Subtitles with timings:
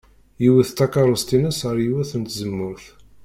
[0.47, 2.85] Iwet takeṛṛust-ines ar yiwet n tzemmurt.